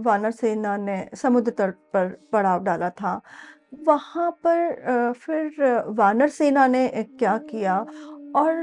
[0.00, 3.20] वानर सेना ने समुद्र तट पर पड़ाव डाला था।
[3.86, 7.78] वहाँ पर फिर वानर सेना ने क्या किया
[8.36, 8.54] और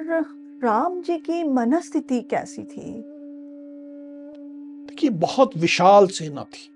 [0.63, 3.03] राम जी की मनस्थिति कैसी थी?
[4.87, 6.69] देखिए बहुत विशाल सेना थी।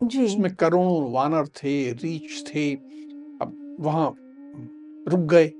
[0.00, 4.14] जी। इसमें करोड़ों वानर थे रीछ थे अब वहाँ
[5.08, 5.50] रुक गए।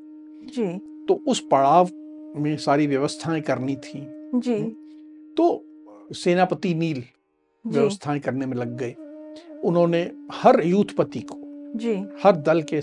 [0.46, 0.66] जी।
[1.08, 1.90] तो उस पड़ाव
[2.36, 4.00] में सारी व्यवस्थाएँ करनी थी।
[4.34, 4.58] जी।
[5.36, 5.64] तो
[6.14, 7.02] सेनापति नील
[7.64, 8.94] व्यवस्थाएँ करने में लग गए।
[9.64, 10.02] उन्होंने
[10.32, 11.40] हर यूथपति को
[11.78, 12.80] जी। हर दल के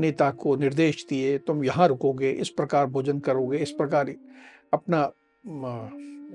[0.00, 4.14] नेता को निर्देश दिए तुम यहाँ रुकोगे इस प्रकार भोजन करोगे इस प्रकार
[4.72, 5.10] अपना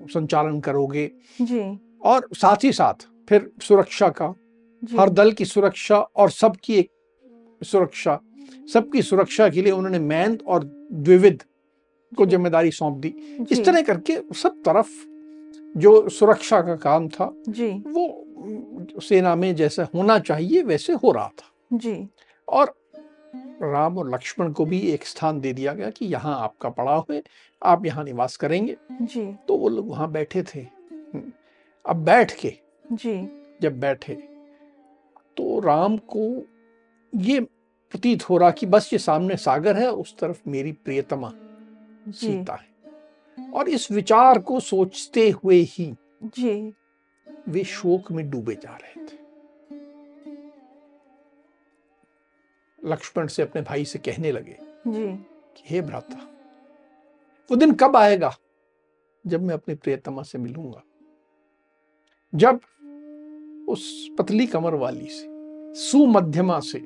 [0.10, 1.10] संचालन करोगे।
[1.42, 1.62] जी।
[2.04, 4.34] और साथ ही साथ फिर सुरक्षा का
[4.84, 6.90] हर दल की सुरक्षा और सबकी एक
[7.62, 8.20] सुरक्षा
[8.74, 11.44] सबकी सुरक्षा के लिए उन्होंने मैन और द्विविध
[12.12, 13.14] को ज़िम्मेदारी सौंप दी।
[13.52, 14.90] इस तरह करके सब तरफ़
[15.76, 21.28] जो सुरक्षा का काम था जी। वो सेना में जैसा होना चाहिए वैसे हो रहा
[21.28, 22.08] था। जी।
[22.48, 22.74] और
[23.62, 27.22] राम और लक्ष्मण को भी एक स्थान दे दिया गया कि यहाँ आपका पड़ाव है
[27.62, 30.66] आप यहाँ निवास करेंगे। जी। तो वो लोग वहाँ बैठे थे।
[31.86, 32.54] अब बैठ के
[32.92, 33.16] जी।
[33.62, 34.14] जब बैठे
[35.38, 36.28] तो राम को
[37.14, 41.32] ये प्रतीत हो रहा कि बस ये सामने सागर है उस तरफ़ मेरी प्रियतमा
[42.10, 42.68] सीता है।
[43.54, 46.74] और इस विचार को सोचते हुए ही जी।
[47.48, 49.18] वे शोक में डूबे जा रहे थे।
[52.86, 55.08] लक्ष्मण से अपने भाई से कहने लगे जी।
[55.58, 56.32] कि हे भ्राता
[57.52, 58.36] वो दिन कब आएगा
[59.28, 60.84] जब मैं अपनी प्रियतमा से मिलूँगा?
[62.36, 62.60] जब
[63.70, 65.28] उस पतली कमर वाली से
[65.76, 66.80] सुमध्यमा से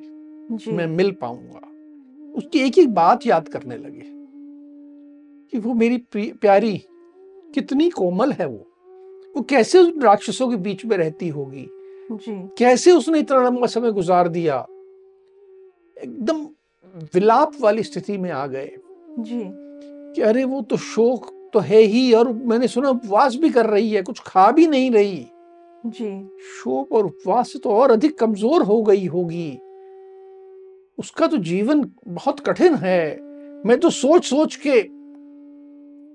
[0.72, 1.60] मैं मिल पाऊँगा।
[2.32, 4.19] उसकी एक एक बात याद करने लगे।
[5.52, 6.76] कि वो मेरी प्यारी
[7.54, 8.66] कितनी कोमल है वो।
[9.36, 11.66] वो कैसे उन राक्षसों के बीच में रहती होगी?
[12.12, 14.66] जी। कैसे उसने इतना लंबा समय गुजार दिया?
[15.96, 16.46] एकदम
[17.14, 18.70] विलाप वाली स्थिति में आ गए।
[19.18, 19.42] जी।
[20.14, 23.90] कि अरे वो तो शोक तो है ही और मैंने सुना उपवास भी कर रही
[23.90, 25.26] है कुछ खा भी नहीं रही।
[25.86, 26.10] जी।
[26.40, 29.50] शोक और उपवास से तो और अधिक कमज़ोर हो गई होगी।
[30.98, 33.20] उसका तो जीवन बहुत कठिन है।
[33.66, 34.99] मैं तो सोच सोच के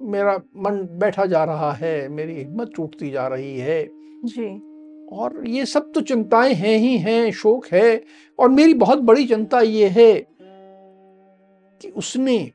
[0.06, 3.90] मेरा मन बैठा जा रहा है मेरी हिम्मत टूटती जा रही है।
[4.26, 4.76] जी।
[5.16, 8.04] और ये सब तो चिंताएँ हैं ही हैं शोक है।
[8.40, 10.28] और मेरी बहुत बड़ी चिंता ये है
[11.82, 12.52] कि उसने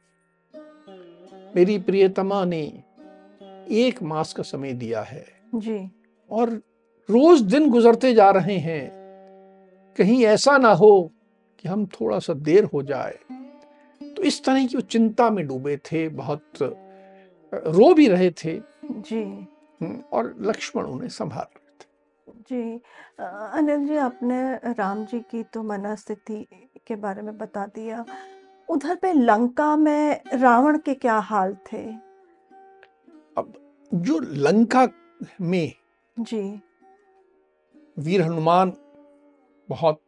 [1.56, 2.82] मेरी प्रियतमा ने
[3.70, 5.90] एक मास का समय दिया है। जी।
[6.30, 6.50] और
[7.10, 8.90] रोज दिन गुजरते जा रहे हैं।
[9.98, 11.12] कहीं ऐसा ना हो
[11.58, 13.18] कि हम थोड़ा सा देर हो जाए।
[14.02, 16.42] तो इस तरह की वो चिंता में डूबे थे बहुत।
[17.54, 19.22] रो भी रहे थे। जी।
[19.82, 21.88] हम्म, और लक्ष्मण उन्हें संभाल रहे थे।
[22.50, 22.80] जी।
[23.58, 26.46] अनिल जी आपने राम जी की तो मनस्थिति
[26.86, 28.04] के बारे में बता दिया।
[28.68, 31.84] उधर पे लंका में रावण के क्या हाल थे?
[33.38, 33.52] अब
[33.94, 34.88] जो लंका
[35.40, 35.72] में
[36.20, 36.60] जी।
[37.98, 38.72] वीर हनुमान
[39.68, 40.00] बहुत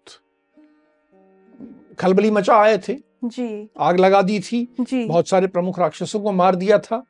[1.98, 6.32] खलबली मचा आए थे। जी। आग लगा दी थी। जी। बहुत सारे प्रमुख राक्षसों को
[6.32, 7.04] मार दिया था।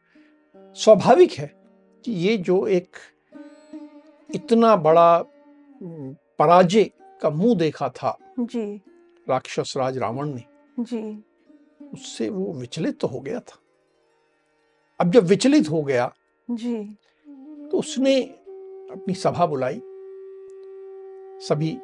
[0.76, 1.46] स्वाभाविक है
[2.04, 2.96] कि ये जो एक
[4.34, 5.24] इतना बड़ा
[6.38, 6.90] पराजय
[7.22, 8.80] का मुँह देखा था जी।
[9.28, 10.44] राक्षस राज रावण ने
[10.80, 11.24] जी।
[11.92, 13.58] उससे वो विचलित तो हो गया था।
[15.00, 16.12] अब जब विचलित हो गया
[16.50, 16.84] जी।
[17.70, 19.80] तो उसने अपनी सभा बुलाई।
[21.48, 21.76] सभी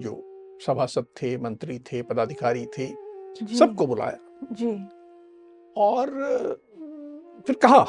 [0.00, 0.22] जो
[0.66, 2.86] सभासद थे मंत्री थे पदाधिकारी थे
[3.58, 4.18] सबको बुलाया।
[4.52, 4.72] जी।
[5.76, 6.10] और
[7.46, 7.84] फिर कहा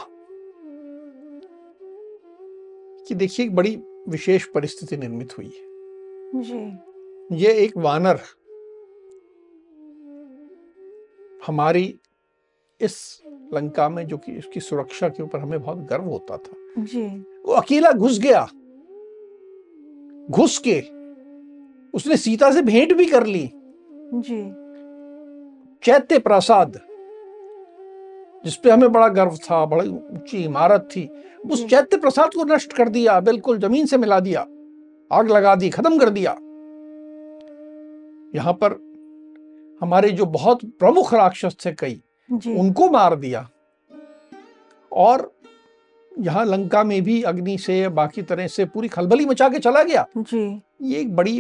[3.08, 5.64] कि देखिए एक बड़ी विशेष परिस्थिति निर्मित हुई है।
[6.42, 6.78] जी।
[7.36, 8.20] ये एक वानर
[11.48, 12.00] हमारी
[12.82, 13.22] इस
[13.54, 17.06] लंका में जो कि उसकी सुरक्षा के ऊपर हमें बहुत गर्व होता था। जी।
[17.46, 18.48] वो अकेला घुस गया।
[20.30, 20.82] घुस के
[21.94, 23.52] उसने सीता से भेंट भी कर ली।
[24.14, 24.66] जी।
[25.84, 26.80] चैत्य प्रसाद
[28.46, 31.10] जिसपे हमें बड़ा गर्व था बड़ी ऊँची इमारत थी
[31.52, 34.42] उस चैत्य प्रसाद को नष्ट कर दिया बिल्कुल ज़मीन से मिला दिया
[35.12, 36.32] आग लगा दी खत्म कर दिया।
[38.36, 38.74] यहाँ पर
[39.82, 42.02] हमारे जो बहुत प्रमुख राक्षस थे कई
[42.32, 43.50] उनको मार दिया।
[44.92, 45.32] और
[46.20, 50.06] यहाँ लंका में भी अग्नि से बाकी तरह से पूरी खलबली मचा के चला गया।
[50.18, 51.40] जी। ये एक बड़ी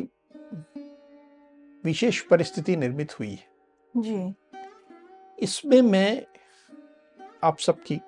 [1.84, 4.34] विशेष परिस्थिति निर्मित हुई। है जी।
[5.40, 6.26] इसमें मैं
[7.44, 8.02] आप सबकी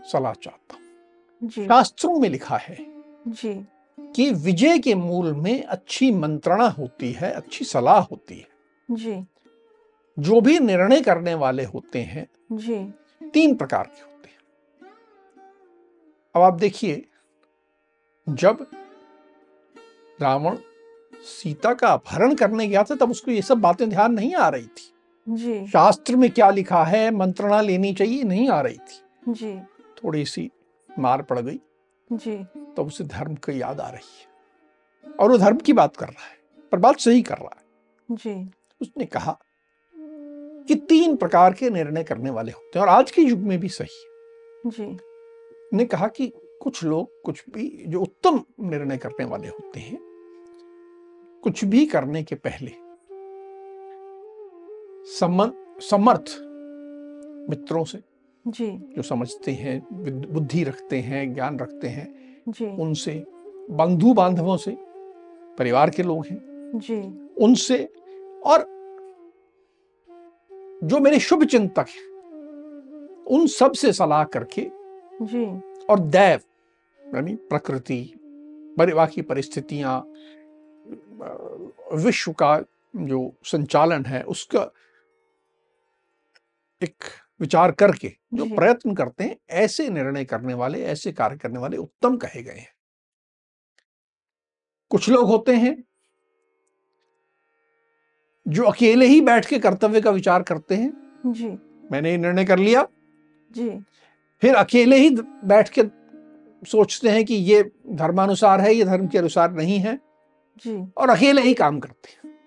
[0.00, 2.76] सलाह चाहता हूँ। शास्त्रों में लिखा है
[3.28, 3.66] जी।
[4.00, 8.48] कि विजय के मूल में अच्छी मंत्रणा होती है अच्छी सलाह होती है।
[8.90, 9.26] जी।
[10.18, 12.94] जो भी निर्णय करने वाले होते हैं जी।
[13.28, 14.38] तीन प्रकार के होते हैं।
[16.34, 17.04] अब आप देखिए
[18.28, 18.66] जब
[20.20, 20.56] रावण
[21.24, 24.66] सीता का अपहरण करने गया था तब उसको ये सब बातें ध्यान नहीं आ रही
[24.66, 24.92] थी।
[25.28, 27.10] जी। शास्त्र में क्या लिखा है?
[27.10, 29.60] मंत्रणा लेनी चाहिए नहीं आ रही थी। जी।
[30.04, 30.50] थोड़ी सी
[30.98, 31.60] मार पड़ गई।
[32.12, 32.36] जी।
[32.76, 34.28] तब उसे धर्म की याद आ रही है।
[35.20, 36.38] और वो धर्म की बात कर रहा है
[36.72, 39.38] पर बात सही कर रहा है। जी। उसने कहा
[40.68, 43.68] कि तीन प्रकार के निर्णय करने वाले होते हैं और आज के युग में भी
[43.68, 44.98] सही है। जी।
[45.76, 46.32] ने कहा कि
[46.62, 49.98] कुछ लोग कुछ भी जो उत्तम निर्णय करने वाले होते हैं
[51.42, 52.72] कुछ भी करने के पहले
[55.10, 56.36] समर्थ
[57.50, 57.98] मित्रों से
[58.44, 58.66] जी।
[58.96, 59.80] जो समझते हैं
[60.32, 62.08] बुद्धि रखते हैं ज्ञान रखते हैं
[62.48, 63.24] जी। उनसे
[63.70, 64.76] बंधु बांधवों से
[65.58, 66.40] परिवार के लोग हैं
[66.78, 67.00] जी।
[67.44, 67.84] उनसे
[68.46, 68.66] और
[70.84, 72.06] जो मेरे शुभ चिंतक हैं
[73.26, 74.66] उन सबसे सलाह करके
[75.22, 75.44] जी।
[75.90, 76.40] और दैव
[77.02, 78.00] यानी प्रकृति
[78.78, 80.00] परिवार की परिस्थितियाँ
[81.94, 82.58] विश्व का
[82.96, 84.70] जो संचालन है उसका
[86.82, 87.04] एक
[87.40, 92.16] विचार करके जो प्रयत्न करते हैं ऐसे निर्णय करने वाले ऐसे कार्य करने वाले उत्तम
[92.16, 92.72] कहे गए हैं।
[94.90, 95.84] कुछ लोग होते हैं
[98.48, 100.92] जो अकेले ही बैठ के कर्तव्य का विचार करते हैं।
[101.26, 101.48] जी।
[101.92, 102.88] मैंने ये निर्णय कर लिया।
[103.50, 103.70] जी।
[104.40, 105.10] फिर अकेले ही
[105.44, 105.82] बैठ के
[106.70, 110.00] सोचते हैं कि ये धर्मानुसार है ये धर्म के अनुसार नहीं है।
[110.56, 112.38] जी। और अकेले ही काम करते हैं।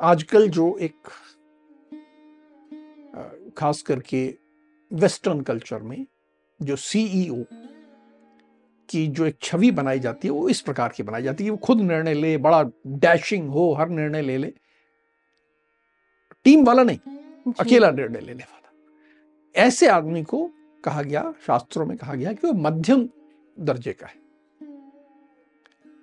[0.00, 0.96] आजकल जो एक
[3.56, 4.26] खास करके
[4.90, 6.06] वेस्टर्न कल्चर में
[6.60, 7.44] जो सीईओ
[8.88, 11.50] की जो एक छवि बनाई जाती है वो इस प्रकार की बनाई जाती है कि
[11.50, 14.52] वो खुद निर्णय ले बड़ा डैशिंग हो हर निर्णय ले ले।
[16.44, 20.50] टीम वाला नहीं अकेला निर्णय लेने वाला। ऐसे आदमी को
[20.84, 23.08] कहा गया शास्त्रों में कहा गया कि वो मध्यम
[23.60, 24.14] दर्जे का है।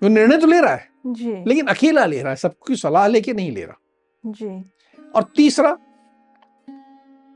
[0.01, 3.33] वो निर्णय तो ले रहा है जी। लेकिन अकेला ले रहा है सबकी सलाह लेके
[3.33, 3.77] नहीं ले रहा।
[4.25, 4.71] जी।
[5.15, 5.77] और तीसरा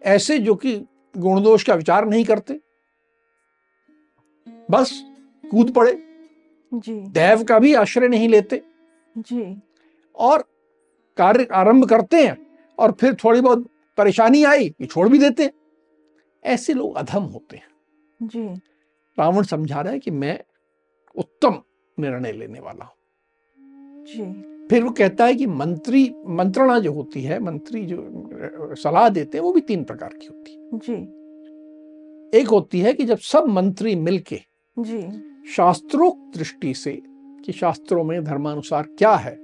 [0.07, 0.85] ऐसे जो कि
[1.17, 2.59] गुण दोष का विचार नहीं करते।
[4.71, 5.03] बस
[5.51, 6.03] कूद पड़े।
[6.73, 8.63] जी। दैव का भी आश्रय नहीं लेते।
[9.17, 9.61] जी।
[10.15, 10.41] और
[11.17, 12.47] कार्य आरंभ करते हैं
[12.79, 13.67] और फिर थोड़ी बहुत
[13.97, 15.51] परेशानी आई कि छोड़ भी देते हैं।
[16.43, 17.67] ऐसे लोग अधम होते हैं।
[18.23, 18.47] जी।
[19.19, 20.43] रावण समझा रहा है कि मैं
[21.15, 21.61] उत्तम
[21.99, 22.93] निर्णय लेने वाला हूँ।
[24.05, 28.09] जी। फिर वो कहता है कि मंत्री मंत्रणा जो होती है मंत्री जो
[28.75, 30.93] सलाह देते हैं वो भी तीन प्रकार की होती है। जी।
[32.39, 34.39] एक होती है कि जब सब मंत्री मिलके
[34.79, 35.01] जी।
[35.51, 37.01] शास्त्रोक्त दृष्टि से
[37.45, 39.35] कि शास्त्रों में धर्मानुसार क्या है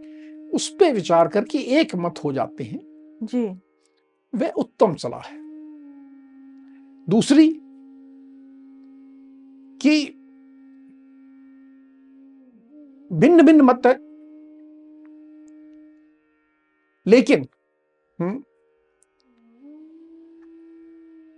[0.54, 2.80] उस पर विचार करके एक मत हो जाते हैं।
[3.24, 3.46] जी।
[4.38, 5.38] वह उत्तम सलाह है।
[7.10, 7.48] दूसरी
[9.82, 10.06] कि
[13.12, 14.13] भिन्न भिन्न मत है।
[17.06, 17.46] लेकिन
[18.20, 18.44] हम्म,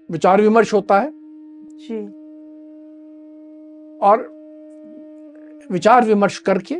[0.10, 1.12] विचार विमर्श होता है।
[1.78, 2.02] जी।
[4.00, 4.28] और
[5.72, 6.76] विचार विमर्श करके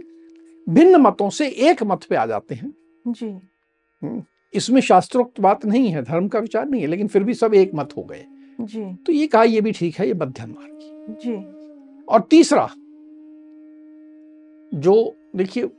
[0.68, 2.74] भिन्न मतों से एक मत पे आ जाते हैं।
[3.08, 4.20] जी।
[4.54, 7.72] इसमें शास्त्रोक्त बात नहीं है धर्म का विचार नहीं है लेकिन फिर भी सब एक
[7.76, 8.26] मत हो गए।
[8.60, 11.36] जी। तो ये कहा ये भी ठीक है ये मध्यम मार्ग जी।
[12.06, 12.68] और तीसरा
[14.72, 15.70] जो देखिए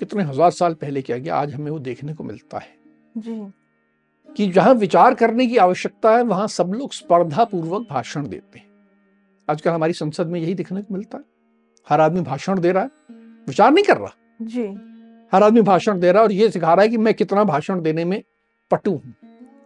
[0.00, 2.76] कितने हज़ार साल पहले किया गया आज हमें वो देखने को मिलता है।
[3.18, 3.40] जी।
[4.28, 8.66] कि जहाँ विचार करने की आवश्यकता है वहाँ सब लोग स्पर्धा पूर्वक भाषण देते हैं।
[9.48, 11.24] आजकल हमारी संसद में यही देखने को मिलता है।
[11.86, 13.16] हर आदमी भाषण दे रहा है
[13.48, 14.12] विचार नहीं कर रहा।
[14.42, 14.66] जी।
[15.32, 17.80] हर आदमी भाषण दे रहा है और ये सिखा रहा है कि मैं कितना भाषण
[17.82, 18.22] देने में
[18.70, 19.14] पटु हूँ।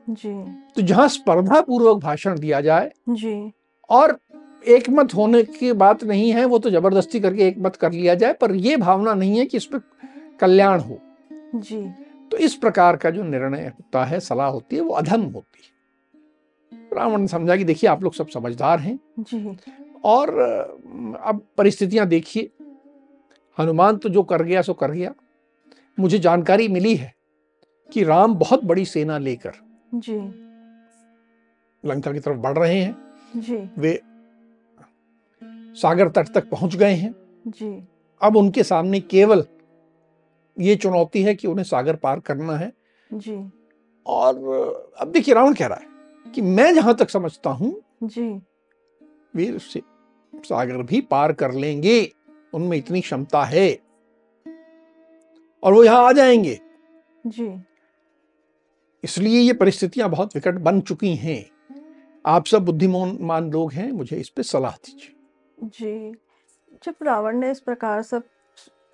[0.09, 0.33] जी।
[0.77, 3.53] तो जहाँ स्पर्धा पूर्वक भाषण दिया जाए जी।
[3.91, 4.19] और
[4.67, 8.15] एक मत होने की बात नहीं है वो तो ज़बरदस्ती करके एक मत कर लिया
[8.15, 9.79] जाए पर ये भावना नहीं है कि इस पर
[10.43, 10.99] कल्याण हो।
[11.55, 11.87] जी।
[12.31, 15.71] तो इस प्रकार का जो निर्णय होता है सलाह होती है वो अधम होती है।
[16.93, 19.57] रावण ने समझा कि देखिए आप लोग सब समझदार हैं। जी।
[20.05, 20.39] और
[21.23, 22.51] अब परिस्थितियाँ देखिए।
[23.59, 25.15] हनुमान तो जो कर गया सो कर गया।
[26.01, 27.13] मुझे जानकारी मिली है
[27.93, 29.53] कि राम बहुत बड़ी सेना लेकर
[29.95, 30.17] जी।
[31.85, 32.97] लंका की तरफ़ बढ़ रहे हैं।
[33.37, 34.01] जी। वे
[35.75, 37.15] सागर तट तक पहुँच गए हैं।
[37.47, 37.89] जी।
[38.23, 39.45] अब उनके सामने केवल
[40.61, 42.73] ये चुनौती है कि उन्हें सागर पार करना है।
[43.13, 43.51] जी।
[44.07, 44.37] और
[44.99, 48.43] अब देखिए रावण कह रहा है कि मैं जहाँ तक समझता हूँ जी।
[49.37, 49.83] वे से
[50.35, 52.13] सागर भी पार कर लेंगे
[52.55, 53.79] उनमें इतनी क्षमता है।
[55.63, 56.61] और वो यहाँ आ जाएँगे।
[57.27, 57.63] जी।
[59.05, 61.51] इसलिए ये परिस्थितियाँ बहुत विकट बन चुकी हैं।
[62.27, 65.15] आप सब बुद्धिमान लोग हैं मुझे इस पे सलाह दीजिए।
[65.59, 66.13] जी।
[66.85, 68.23] जब रावण ने इस प्रकार सब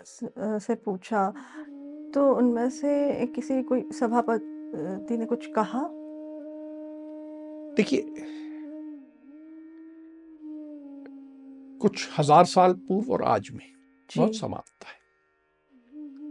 [0.09, 1.35] स- पूछा
[2.15, 5.89] तो उनमें से किसी कोई सभापति ने कुछ कहा?
[7.77, 8.15] देखिए
[11.81, 13.73] कुछ हज़ार साल पूर्व और आज में
[14.17, 14.99] बहुत समानता है।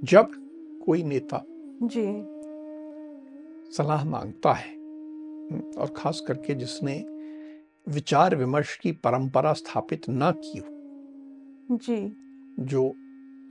[0.03, 0.31] जब
[0.86, 1.43] कोई नेता
[1.84, 2.38] जी।
[3.77, 7.05] सलाह माँगता है हम्म, और खास करके जिसने
[7.88, 10.77] विचार विमर्श की परंपरा स्थापित ना की हो
[11.72, 12.17] जी।
[12.60, 12.96] जो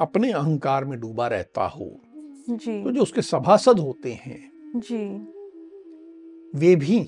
[0.01, 1.91] अपने अहंकार में डूबा रहता हो
[2.51, 4.41] जी। तो जो उसके सभासद होते हैं
[4.77, 5.05] जी।
[6.59, 7.01] वे भी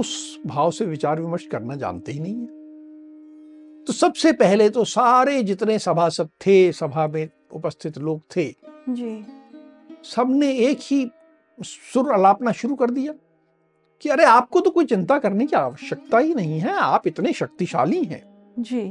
[0.00, 5.42] उस भाव से विचार विमर्श करना जानते ही नहीं है। तो सबसे पहले तो सारे
[5.42, 8.46] जितने सभासद थे सभा में उपस्थित लोग थे
[8.88, 9.24] जी।
[10.04, 11.10] सबने एक ही
[11.58, 13.14] सुर अलापना शुरू कर दिया
[14.02, 18.04] कि अरे आपको तो कोई चिंता करने की आवश्यकता ही नहीं है आप इतने शक्तिशाली
[18.04, 18.22] हैं।
[18.58, 18.82] जी।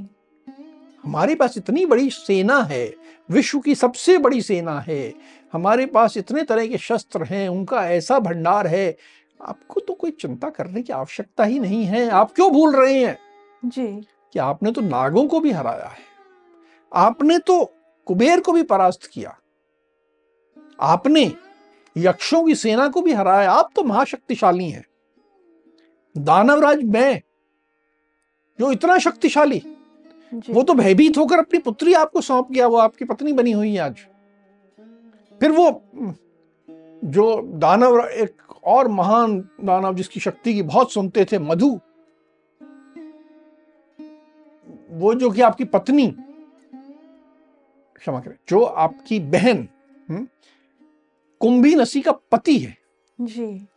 [1.06, 2.96] हमारे पास इतनी बड़ी सेना है
[3.30, 5.14] विश्व की सबसे बड़ी सेना है
[5.54, 8.98] हमारे पास इतने तरह के शस्त्र हैं उनका ऐसा भंडार है
[9.42, 13.18] आपको तो कोई चिंता करने की आवश्यकता ही नहीं है। आप क्यों भूल रहे हैं?
[13.66, 13.88] जी।
[14.34, 16.08] कि आपने तो नागों को भी हराया है
[16.94, 17.64] आपने तो
[18.06, 19.36] कुबेर को भी परास्त किया
[20.80, 21.34] आपने
[21.98, 24.86] यक्षों की सेना को भी हराया। आप तो महाशक्तिशाली हैं।
[26.18, 27.22] दानवराज मैं
[28.60, 29.62] जो इतना शक्तिशाली
[30.34, 33.80] वो तो भयभीत होकर अपनी पुत्री आपको सौंप गया वो आपकी पत्नी बनी हुई है
[33.80, 33.98] आज।
[35.42, 35.70] फिर वो
[37.04, 41.80] जो दानव एक और महान दानव जिसकी शक्ति की बहुत सुनते थे मधु
[44.92, 46.08] वो जो कि आपकी पत्नी
[47.96, 49.68] क्षमा करें जो आपकी बहन
[50.10, 50.28] हम्म,
[51.42, 52.78] कुंभी नसी का पति है
[53.22, 53.68] जी।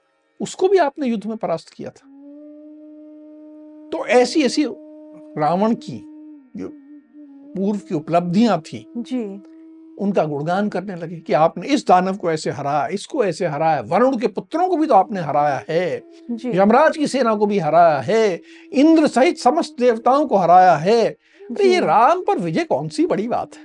[0.41, 2.07] उसको भी आपने युद्ध में परास्त किया था।
[3.91, 4.65] तो ऐसी ऐसी
[5.39, 5.99] रावण की
[7.57, 9.23] पूर्व की उपलब्धियाँ थी। जी।
[9.99, 14.17] उनका गुणगान करने लगे कि आपने इस दानव को ऐसे हराया इसको ऐसे हराया वरुण
[14.17, 15.97] के पुत्रों को भी तो आपने हराया है
[16.47, 18.41] यमराज की सेना को भी हराया है
[18.73, 23.29] इंद्र सहित समस्त देवताओं को हराया है। तो ये राम पर विजय कौन सी बड़ी
[23.29, 23.63] बात है?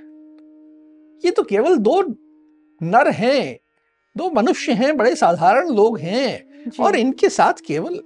[1.24, 2.00] ये तो केवल दो
[2.80, 3.58] नर हैं
[4.16, 8.00] दो मनुष्य हैं बड़े साधारण लोग हैं और इनके साथ केवल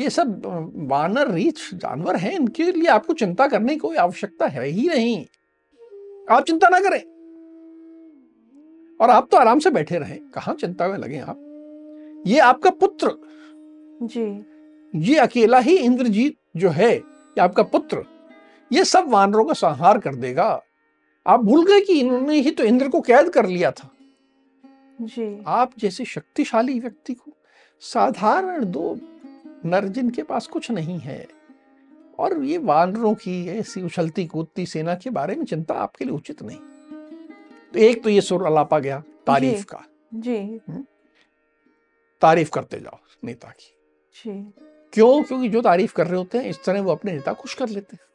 [0.00, 0.42] ये सब
[0.76, 5.26] वानर रीछ जानवर हैं इनके लिए आपको चिंता करने की कोई आवश्यकता है ही नहीं।
[6.30, 7.00] आप चिंता ना करें।
[9.00, 11.42] और आप तो आराम से बैठे रहें। कहाँ चिंता में लगे आप?
[12.26, 13.10] ये आपका पुत्र।
[14.02, 14.44] जी।
[14.94, 18.04] ये अकेला ही इंद्रजीत जो है ये आपका पुत्र।
[18.72, 20.62] ये सब वानरों का संहार कर देगा।
[21.26, 23.90] आप भूल गए कि इन्होंने ही तो इंद्र को कैद कर लिया था।
[25.00, 27.32] जी। आप जैसे शक्तिशाली व्यक्ति को
[27.80, 29.00] साधारण दो
[29.64, 31.26] नर जिनके पास कुछ नहीं है।
[32.18, 36.42] और ये वानरों की ऐसी उछलती कूदती सेना के बारे में चिंता आपके लिए उचित
[36.42, 36.58] नहीं।
[37.72, 39.84] तो एक तो ये सुर अलापा गया तारीफ़ जी। का।
[40.14, 40.60] जी।
[42.20, 43.76] तारीफ़ करते जाओ नेता की।
[44.14, 44.52] जी।
[44.92, 45.22] क्यों?
[45.22, 47.96] क्योंकि जो तारीफ़ कर रहे होते हैं इस तरह वो अपने नेता खुश कर लेते
[47.96, 48.06] हैं।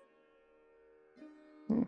[1.69, 1.85] हम्म,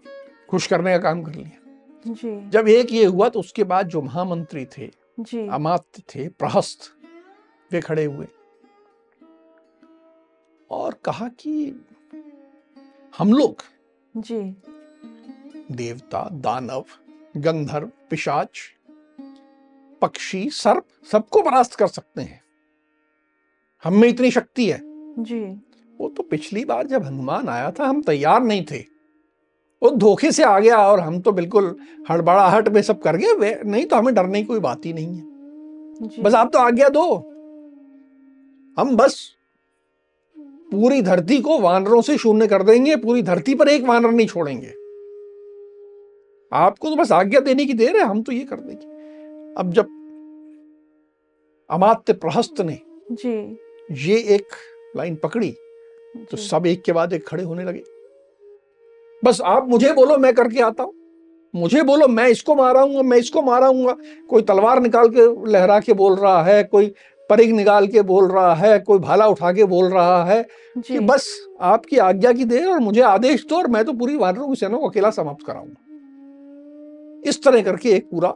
[0.49, 1.59] खुश करने का काम कर लिया।
[2.07, 6.79] जी। जब एक ये हुआ तो उसके बाद जो महामंत्री थे जी। अमात्य थे प्रहस्त
[7.71, 8.27] वे खड़े हुए।
[10.73, 11.85] और कहा कि
[13.17, 13.63] हम लोग।
[14.17, 14.39] जी।
[15.71, 16.85] देवता दानव
[17.37, 18.59] गंधर्व पिशाच
[20.01, 22.41] पक्षी सर्प सबको परास्त कर सकते हैं।
[23.83, 24.79] हम में इतनी शक्ति है।
[25.19, 25.43] जी।
[25.99, 28.79] वो तो पिछली बार जब हनुमान आया था हम तैयार नहीं थे।
[29.81, 31.75] वो धोखे से आ गया और हम तो बिल्कुल
[32.09, 36.23] हड़बड़ाहट में सब कर गए। नहीं तो हमें डरने की कोई बात ही नहीं है।
[36.23, 37.15] बस आप तो आज्ञा दो।
[38.77, 39.35] हम बस
[40.73, 44.73] पूरी धरती को वानरों से शून्य कर देंगे पूरी धरती पर एक वानर नहीं छोड़ेंगे।
[46.51, 48.85] आपको तो बस आज्ञा देने की देर है हम तो ये कर देंगे।
[49.57, 49.85] अब जब
[51.69, 52.79] अमात्य प्रहस्त ने
[53.11, 53.57] जी।
[53.91, 54.45] ये एक
[54.97, 55.51] लाइन पकड़ी
[56.31, 57.83] तो सब एक के बाद एक खड़े होने लगे।
[59.25, 60.93] बस आप मुझे बोलो मैं करके आता हूँ।
[61.55, 63.97] मुझे बोलो मैं इसको मारा माराऊँगा मैं इसको माराऊँगा
[64.29, 66.93] कोई तलवार निकाल के लहरा के बोल रहा है कोई
[67.33, 70.41] परिग निकाल के बोल रहा है कोई भाला उठा के बोल रहा है
[70.77, 71.27] कि बस
[71.61, 74.77] आपकी आज्ञा की देर और मुझे आदेश दो और मैं तो पूरी वानरों की सेना
[74.77, 78.33] को अकेला समाप्त कराऊँगा। इस तरह करके एक पूरा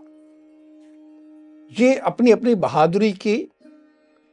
[1.71, 3.35] ये अपनी अपनी बहादुरी की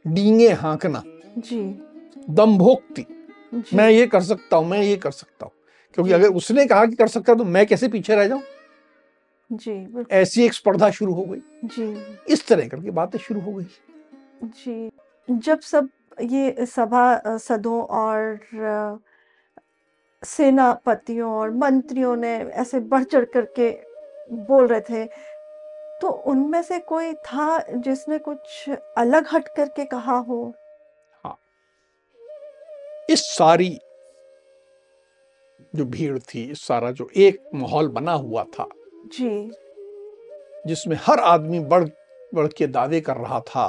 [0.04, 1.02] डींगे हाँकना
[1.38, 1.60] जी।
[2.30, 3.04] दम्भोक्ति
[3.74, 5.52] मैं ये कर सकता हूँ मैं ये कर सकता हूँ
[5.94, 8.42] क्योंकि अगर उसने कहा कि कर सकता तो मैं कैसे पीछे रह जाऊँ?
[9.50, 13.66] जी ऐसी एक स्पर्धा शुरू हो गई। जी। इस तरह करके बातें शुरू हो गई।
[14.44, 14.90] जी
[15.28, 15.88] जब सब
[16.22, 18.40] ये सभा सदों और
[20.22, 23.70] सेनापतियों और मंत्रियों ने ऐसे बढ़ चढ़ करके
[24.48, 25.04] बोल रहे थे
[26.00, 30.54] तो उनमें से कोई था जिसने कुछ अलग हट करके कहा हो?
[31.24, 31.36] हाँ।
[33.10, 33.78] इस सारी
[35.74, 38.68] जो भीड़ थी इस सारा जो एक माहौल बना हुआ था
[39.06, 39.50] जी।
[40.66, 41.88] जिसमें हर आदमी बढ़
[42.34, 43.66] बढ़ के दावे कर रहा था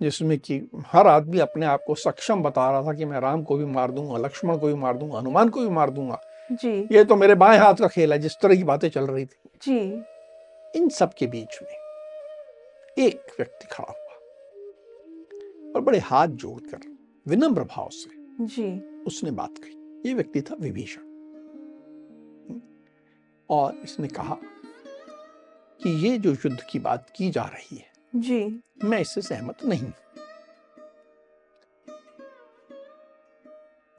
[0.00, 3.56] जिसमें कि हर आदमी अपने आप को सक्षम बता रहा था कि मैं राम को
[3.56, 6.20] भी मार दूँगा लक्ष्मण को भी मार दूँगा हनुमान को भी मार दूँगा।
[6.52, 9.26] जी। ये तो मेरे बाएँ हाथ का खेल है जिस तरह की बातें चल रही
[9.26, 9.78] थी। जी।
[10.80, 11.70] इन सब के बीच में
[12.98, 14.14] एक व्यक्ति खड़ा हुआ
[15.74, 16.80] और बड़े हाथ जोड़कर
[17.26, 21.08] विनम्र भाव से जी। उसने बात कही। ये व्यक्ति था विभीषण।
[23.50, 24.36] और इसने कहा
[25.80, 29.92] कि ये जो युद्ध की बात की जा रही है जी। मैं इससे सहमत नहीं।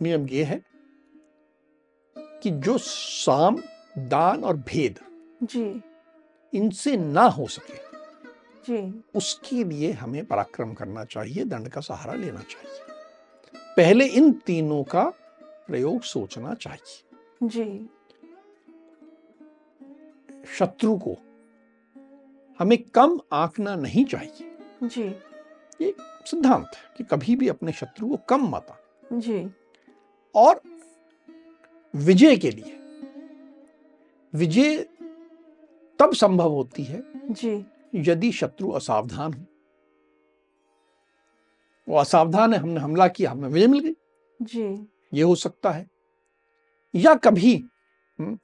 [0.01, 0.61] नियम ये है
[2.17, 3.63] कि जो साम
[3.97, 4.99] दान और भेद
[5.43, 5.81] जी।
[6.53, 7.91] इनसे ना हो सके
[8.67, 12.79] जी। उसके लिए हमें पराक्रम करना चाहिए दंड का सहारा लेना चाहिए।
[13.77, 15.03] पहले इन तीनों का
[15.67, 17.01] प्रयोग सोचना चाहिए।
[17.43, 17.89] जी।
[20.57, 21.17] शत्रु को
[22.61, 25.03] हमें कम आंकना नहीं चाहिए। जी।
[25.85, 28.67] ये सिद्धांत है कि कभी भी अपने शत्रु को कम मत
[29.13, 29.51] जी।
[30.35, 30.61] और
[31.95, 32.77] विजय के लिए
[34.33, 34.77] विजय
[35.99, 39.45] तब संभव होती है जी। यदि शत्रु असावधान हो।
[41.89, 43.95] वो असावधान है हमने हमला किया हमें विजय मिल गई।
[44.41, 45.89] जी। ये हो सकता है।
[46.95, 47.63] या कभी
[48.19, 48.39] हम्म,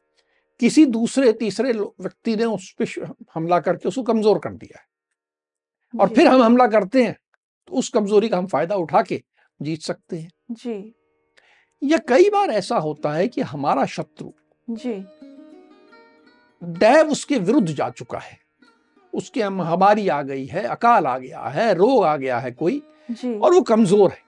[0.59, 2.99] किसी दूसरे तीसरे व्यक्ति ने उस पे श-
[3.35, 4.85] हमला करके उसको कमज़ोर कर दिया है।
[6.01, 7.17] और फिर हम हमला करते हैं
[7.67, 9.23] तो उस कमज़ोरी का हम फ़ायदा उठा के
[9.61, 10.93] जीत सकते हैं। जी।
[11.83, 14.31] या कई बार ऐसा होता है कि हमारा शत्रु
[14.69, 15.05] जी।
[16.63, 18.37] दैव उसके विरुद्ध जा चुका है।
[19.13, 23.39] उसके महामारी आ गई है अकाल आ गया है रोग आ गया है कोई जी।
[23.39, 24.21] और वो कमज़ोर है।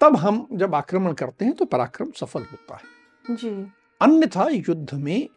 [0.00, 5.28] तब हम जब आक्रमण करते हैं तो पराक्रम सफल होता है। जी। अन्यथा युद्ध में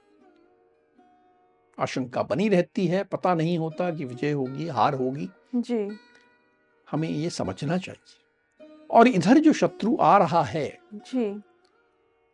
[1.79, 5.97] आशंका बनी रहती है पता नहीं होता कि विजय होगी हार होगी। जी।
[6.91, 8.17] हमें ये समझना चाहिए।
[8.91, 11.41] और इधर जो शत्रु आ रहा है जी।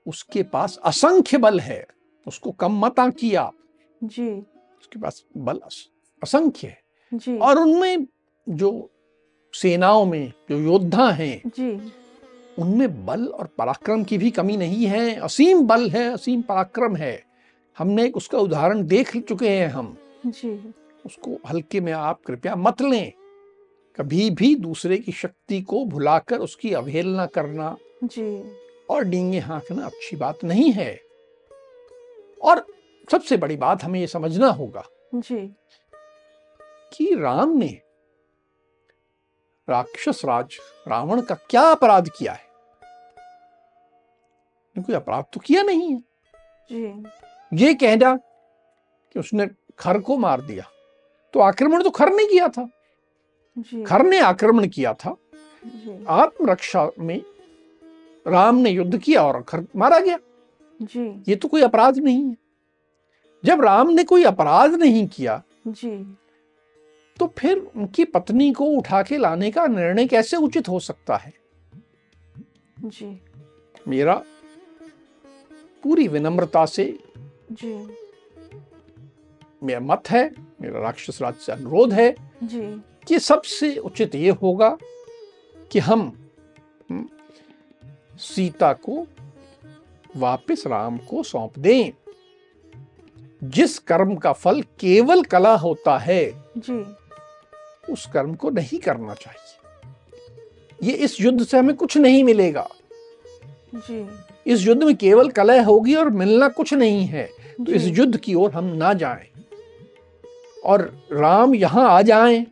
[0.07, 1.87] उसके पास असंख्य बल है
[2.27, 3.53] उसको कम मत आंकिए आप।
[4.03, 4.29] जी।
[4.79, 5.59] उसके पास बल
[6.23, 6.81] असंख्य है।
[7.13, 8.07] जी। और उनमें
[8.49, 8.89] जो
[9.53, 11.93] सेनाओं में जो योद्धा हैं जी।
[12.59, 17.28] उनमें बल और पराक्रम की भी कमी नहीं है। असीम बल है असीम पराक्रम है।
[17.79, 20.73] हमने एक उसका उदाहरण देख चुके हैं हम। जी।
[21.05, 23.13] उसको हल्के में आप कृपया मत लें।
[23.95, 28.51] कभी भी दूसरे की शक्ति को भुलाकर उसकी अवहेलना करना। जी।
[28.89, 31.01] और डींगे हाँकना अच्छी बात नहीं है।
[32.41, 32.65] और
[33.11, 34.83] सबसे बड़ी बात हमें ये समझना होगा
[35.15, 35.55] जी।
[36.93, 37.81] कि राम ने
[39.69, 42.49] राक्षस राज रावण का क्या अपराध किया है?
[44.77, 45.99] कोई अपराध तो किया नहीं है।
[46.71, 47.03] जी।
[47.53, 48.15] ये कहना
[49.13, 49.47] कि उसने
[49.79, 50.65] खर को मार दिया।
[51.33, 52.69] तो आक्रमण तो खर ने किया था।
[53.57, 55.17] जी। खर ने आक्रमण किया था।
[56.07, 57.21] आत्मरक्षा में
[58.27, 60.17] राम ने युद्ध किया और खर मारा गया।
[60.81, 62.37] जी। ये तो कोई अपराध नहीं है।
[63.45, 66.17] जब राम ने कोई अपराध नहीं किया जी।
[67.19, 71.33] तो फिर उनकी पत्नी को उठा के लाने का निर्णय कैसे उचित हो सकता है?
[72.79, 73.21] जी।
[73.87, 74.23] मेरा
[75.83, 76.99] पूरी विनम्रता से
[77.51, 77.87] जी।
[79.63, 80.31] मेरा मत है
[80.61, 84.77] मेरा राक्षस राज से अनुरोध है जी। कि सबसे उचित ये होगा
[85.71, 86.29] कि हम
[86.91, 87.09] हम्म,
[88.17, 89.07] सीता को
[90.17, 91.91] वापस राम को सौंप दें।
[93.43, 96.85] जिस कर्म का फल केवल कला होता है जी।
[97.93, 99.55] उस कर्म को नहीं करना चाहिए।
[100.83, 102.69] ये इस युद्ध से हमें कुछ नहीं मिलेगा।
[103.75, 104.09] जी।
[104.47, 108.33] इस युद्ध में केवल कलह होगी और मिलना कुछ नहीं है। तो इस युद्ध की
[108.33, 109.27] ओर हम ना जाएँ।
[110.65, 112.45] और राम यहाँ आ जाएँ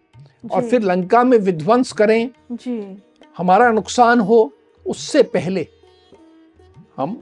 [0.51, 3.03] और फिर लंका में विध्वंस करें। जी।
[3.37, 4.53] हमारा नुकसान हो
[4.85, 5.67] उससे पहले
[6.97, 7.21] हम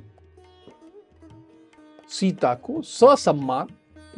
[2.10, 3.68] सीता को ससम्मान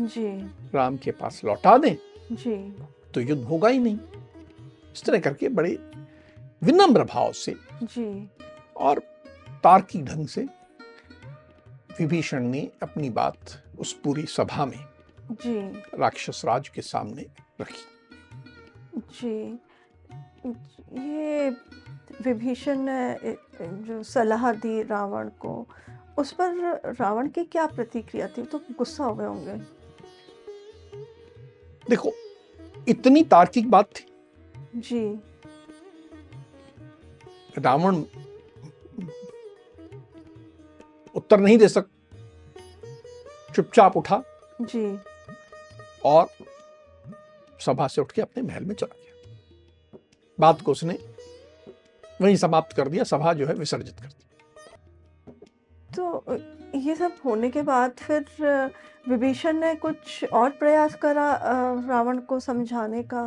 [0.01, 0.27] जी।
[0.75, 1.95] राम के पास लौटा दें।
[2.31, 2.55] जी।
[3.13, 3.97] तो युद्ध होगा ही नहीं।
[4.95, 5.77] इस तरह करके बड़े
[6.63, 8.29] विनम्र भाव से जी।
[8.77, 8.99] और
[9.63, 10.45] तार्किक ढंग से
[11.99, 14.85] विभीषण ने अपनी बात उस पूरी सभा में
[15.31, 17.25] जी। राक्षस राज के सामने
[17.61, 17.85] रखी।
[19.21, 19.59] जी।
[20.93, 21.49] ये
[22.21, 23.17] विभीषण ने
[23.61, 25.67] जो सलाह दी रावण को
[26.17, 28.43] उस पर रावण की क्या प्रतिक्रिया थी?
[28.43, 29.55] तो गुस्सा हो गए होंगे।
[31.89, 32.11] देखो
[32.87, 34.05] इतनी तार्किक बात थी।
[34.75, 35.19] जी।
[37.57, 38.03] रावण
[41.17, 41.85] उत्तर नहीं दे सक
[43.55, 44.21] चुपचाप उठा।
[44.61, 44.97] जी।
[46.05, 46.27] और
[47.59, 49.99] सभा से उठ के अपने महल में चला गया।
[50.39, 50.97] बात को उसने
[52.21, 54.23] वहीं समाप्त कर दिया सभा जो है विसर्जित कर दी।
[55.95, 56.23] तो
[56.77, 58.25] ये सब होने के बाद फिर
[59.09, 61.31] विभीषण ने कुछ और प्रयास करा
[61.87, 63.21] रावण को समझाने का?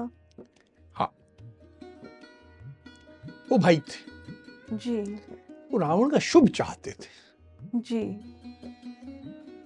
[0.94, 1.12] हाँ।
[3.50, 5.00] वो भाई थे। जी।
[5.72, 7.18] वो रावण का शुभ चाहते थे।
[7.74, 8.20] जी।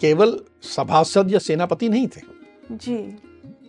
[0.01, 2.21] केवल सभासद या सेनापति नहीं थे।
[2.73, 3.17] जी।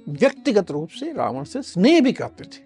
[0.10, 2.63] व्यक्तिगत रूप से रावण से स्नेह भी करते थे।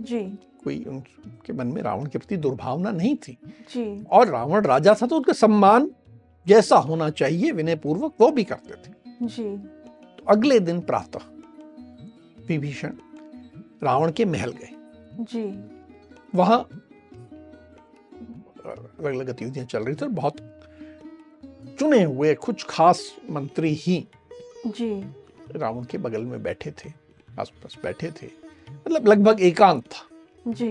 [0.00, 3.38] जी। कोई उनके मन में रावण के प्रति दुर्भावना नहीं थी।
[3.74, 5.90] जी। और रावण राजा था तो उनका सम्मान
[6.46, 9.56] जैसा होना चाहिए विनय पूर्वक वो भी करते थे। जी।
[10.18, 11.20] तो अगले दिन प्रातः
[12.48, 12.92] विभीषण
[13.82, 14.68] रावण के महल गए।
[15.20, 15.44] जी।
[16.34, 16.68] वहाँ
[18.66, 20.47] अलग अलग गतिविधियाँ चल रही थी और बहुत
[21.78, 24.06] चुने हुए कुछ खास मंत्री ही
[24.66, 24.90] जी।
[25.56, 26.90] रावण के बगल में बैठे थे
[27.40, 28.26] आसपास बैठे थे।
[28.70, 30.70] मतलब लगभग एकांत था। जी।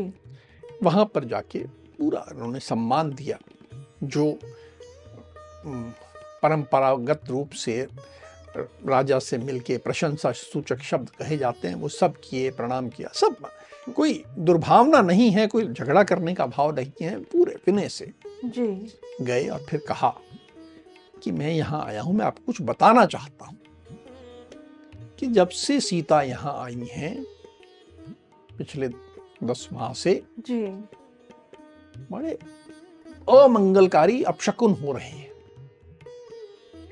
[0.83, 1.59] वहाँ पर जाके
[1.97, 3.37] पूरा उन्होंने सम्मान दिया
[4.03, 4.31] जो
[6.43, 7.87] परंपरागत रूप से
[8.57, 13.35] राजा से मिलके प्रशंसा सूचक शब्द कहे जाते हैं वो सब किए प्रणाम किया। सब
[13.95, 18.11] कोई दुर्भावना नहीं है कोई झगड़ा करने का भाव नहीं है पूरे विनय से
[18.45, 18.67] जी।
[19.21, 20.13] गए और फिर कहा
[21.23, 23.58] कि मैं यहाँ आया हूँ मैं आपको कुछ बताना चाहता हूँ
[25.19, 27.15] कि जब से सीता यहाँ आई हैं
[28.58, 28.89] पिछले
[29.43, 30.62] दस माह से जी।
[32.12, 32.38] बड़े
[33.30, 35.32] अमंगलकारी अपशकुन हो रहे हैं।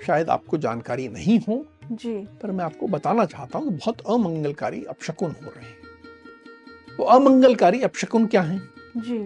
[0.06, 4.84] शायद आपको जानकारी नहीं हो जी। पर मैं आपको बताना चाहता हूँ कि बहुत अमंगलकारी
[4.84, 8.62] अपशकुन हो रहे हैं। वो अमंगलकारी अपशकुन क्या हैं?
[8.98, 9.20] जी।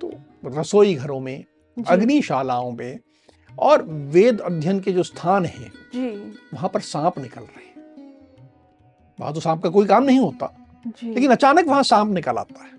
[0.00, 0.10] तो
[0.44, 1.44] रसोई घरों में
[1.88, 2.98] अग्निशालाओं में
[3.58, 6.08] और वेद अध्ययन के जो स्थान है जी।
[6.54, 7.74] वहाँ पर सांप निकल रहे हैं।
[9.20, 10.52] वहाँ तो सांप का कोई काम नहीं होता
[10.86, 12.72] जी। लेकिन अचानक वहाँ सांप निकल आता है।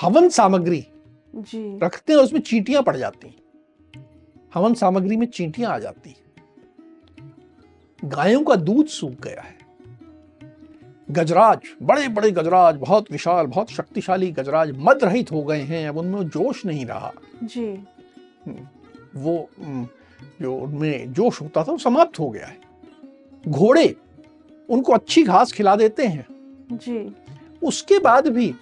[0.00, 0.86] हवन सामग्री
[1.34, 3.34] जी। रखते हैं और उसमें चींटियाँ पड़ जाती हैं।
[4.54, 6.16] हवन सामग्री में चींटियाँ आ जाती हैं।
[8.04, 9.54] गायों का दूध सूख गया है।
[11.10, 15.96] गजराज बड़े बड़े गजराज बहुत विशाल बहुत शक्तिशाली गजराज मद रहित हो गए हैं अब
[15.96, 17.12] उनमें जोश नहीं रहा।
[17.44, 17.86] जी।
[19.16, 19.48] वो
[20.40, 22.58] जो उनमें जोश होता था वो समाप्त हो गया है।
[23.48, 23.94] घोड़े
[24.68, 26.26] उनको अच्छी घास खिला देते हैं।
[26.72, 27.14] जी।
[27.62, 28.54] उसके बाद भी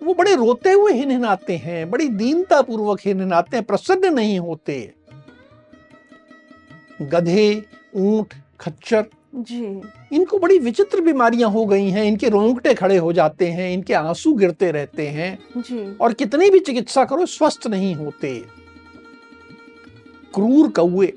[0.00, 4.94] वो बड़े रोते हुए हिनहिनाते हैं बड़ी दीनता पूर्वक हिनहिनाते हैं प्रसन्न नहीं होते।
[7.02, 7.64] गधे
[7.96, 9.64] ऊँट खच्चर जी।
[10.12, 14.32] इनको बड़ी विचित्र बीमारियाँ हो गई हैं इनके रोंगटे खड़े हो जाते हैं इनके आँसू
[14.34, 18.61] गिरते रहते हैं। जी। और कितनी भी चिकित्सा करो स्वस्थ नहीं होते।
[20.34, 21.12] क्रूर कौए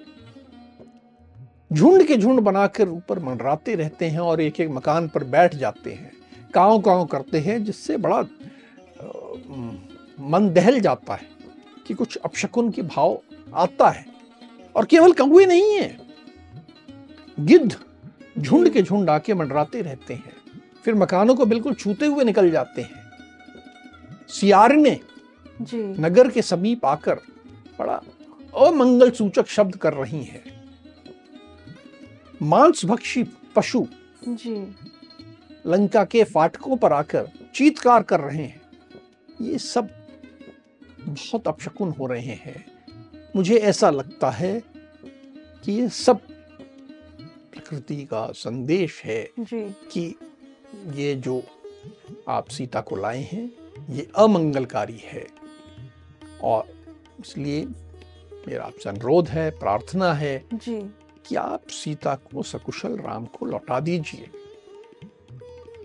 [1.74, 5.94] झुंड के झुंड बनाकर ऊपर मंडराते रहते हैं और एक एक मकान पर बैठ जाते
[5.94, 6.12] हैं।
[6.54, 8.22] काव काव करते हैं जिससे बड़ा
[10.22, 11.28] मन दहल जाता है
[11.88, 13.18] कि कुछ अपशकुन के भाव
[13.54, 14.06] आता है।
[14.76, 15.98] और केवल कौए नहीं है।
[17.40, 17.76] गिद्ध
[18.40, 20.34] झुंड के झुंड आके मंडराते रहते हैं।
[20.86, 23.04] फिर मकानों को बिल्कुल छूते हुए निकल जाते हैं।
[24.30, 25.00] सियारने
[25.62, 27.20] जी। नगर के समीप आकर
[27.80, 28.02] बड़ा
[28.58, 30.66] अमंगल सूचक शब्द कर रही हैं।
[32.42, 33.24] मांसभक्षी
[33.56, 33.88] पशु
[34.28, 34.76] जी।
[35.68, 38.62] लंका के फाटकों पर आकर चीतकार कर रहे हैं।
[39.42, 39.90] ये सब
[41.02, 42.66] बहुत अपशकुन हो रहे हैं।
[43.36, 44.64] मुझे ऐसा लगता है
[45.64, 46.20] कि ये सब
[47.52, 50.16] प्रकृति का संदेश है जी। कि
[50.94, 51.44] ये जो
[52.30, 53.52] आप सीता को लाए हैं
[53.90, 55.28] ये अमंगलकारी है।
[56.44, 56.64] और
[57.20, 57.68] इसलिए
[58.48, 60.94] मेरा आपसे अनुरोध है प्रार्थना है जी।
[61.28, 64.30] कि आप सीता को सकुशल राम को लौटा दीजिए।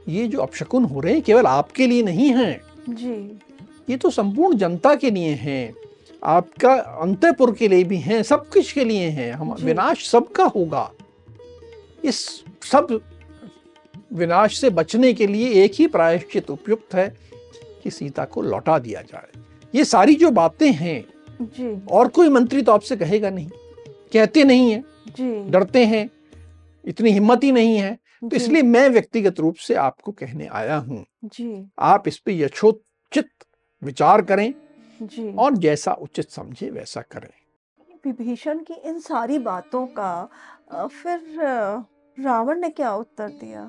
[0.09, 3.41] ये जो अपशकुन हो रहे हैं केवल आपके लिए नहीं है। जी।
[3.91, 5.75] ये तो संपूर्ण जनता के लिए हैं।
[6.25, 10.93] आपका अंतपुर के लिए भी हैं सब कुछ के लिए हैं। हम विनाश सबका होगा।
[12.05, 13.01] इस सब
[14.13, 17.17] विनाश से बचने के लिए एक ही प्रायश्चित उपयुक्त है
[17.85, 19.41] कि सीता को लौटा दिया जाए।
[19.75, 21.05] ये सारी जो बातें हैं
[21.41, 23.49] जी। और कोई मंत्री तो आपसे कहेगा नहीं।
[24.13, 26.09] कहते नहीं है जी। डरते हैं
[26.85, 31.05] इतनी हिम्मत ही नहीं है। तो इसलिए मैं व्यक्तिगत रूप से आपको कहने आया हूँ।
[31.79, 33.29] आप इस पे यथोचित
[33.83, 34.53] विचार करें
[35.01, 37.29] जी। और जैसा उचित समझे वैसा करें।
[38.07, 40.29] विभीषण की इन सारी बातों का
[40.87, 41.21] फिर
[42.19, 43.63] रावण ने क्या उत्तर दिया?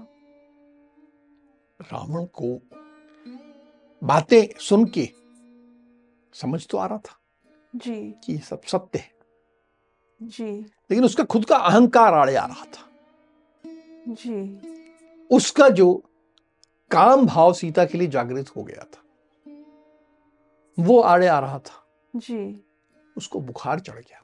[1.79, 2.59] रावण को
[4.01, 5.07] बातें सुन के
[6.35, 7.17] समझ तो आ रहा था।
[7.75, 9.11] जी। कि सब सत्य है।
[10.21, 12.89] जी। लेकिन उसका खुद का अहंकार आड़े आ रहा था।
[14.07, 14.61] जी।
[15.31, 16.03] उसका जो
[16.91, 18.97] काम भाव सीता के लिए जागृत हो गया था
[20.79, 22.63] वो आड़े आ रहा था। जी।
[23.17, 24.23] उसको बुखार चढ़ गया।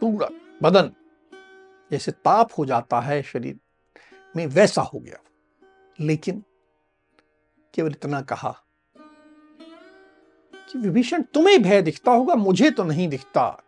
[0.00, 0.28] पूरा
[0.62, 0.92] बदन
[1.90, 3.60] जैसे ताप हो जाता है शरीर
[4.36, 5.18] में वैसा हो गया।
[6.00, 6.44] लेकिन
[7.74, 8.64] केवल इतना कहा
[10.72, 13.62] कि विभीषण तुम्हें भय दिखता होगा मुझे तो नहीं दिखता।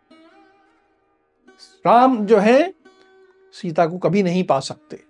[1.85, 2.73] राम जो है
[3.53, 5.03] सीता को कभी नहीं पा सकते।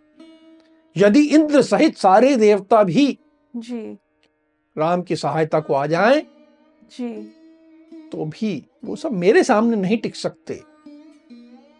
[0.95, 3.19] यदि इंद्र सहित सारे देवता भी
[3.55, 3.97] जी।
[4.77, 6.21] राम की सहायता को आ जाएँ
[6.97, 7.13] जी।
[8.11, 10.61] तो भी वो सब मेरे सामने नहीं टिक सकते।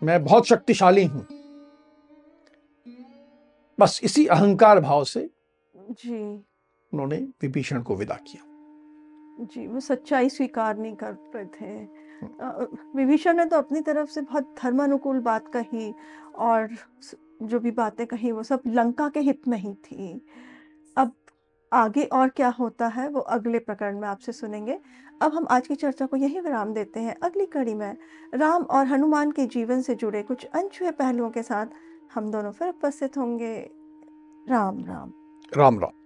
[0.03, 1.27] मैं बहुत शक्तिशाली हूँ।
[3.79, 5.29] बस इसी अहंकार भाव से
[5.75, 6.19] जी।
[6.93, 8.50] उन्होंने विभीषण को विदा किया।
[9.39, 11.83] जी वो सच्चाई स्वीकार नहीं कर रहे थे।
[12.95, 15.93] विभीषण ने तो अपनी तरफ़ से बहुत धर्मानुकूल बात कही
[16.35, 16.69] और
[17.43, 20.21] जो भी बातें कही वो सब लंका के हित में ही थी।
[20.97, 21.11] अब
[21.71, 24.79] आगे और क्या होता है वो अगले प्रकरण में आपसे सुनेंगे।
[25.21, 27.97] अब हम आज की चर्चा को यही विराम देते हैं। अगली कड़ी में
[28.33, 31.65] राम और हनुमान के जीवन से जुड़े कुछ अनछुए पहलुओं के साथ
[32.13, 33.55] हम दोनों फिर उपस्थित होंगे।
[34.49, 35.13] राम राम।
[35.57, 36.00] राम राम।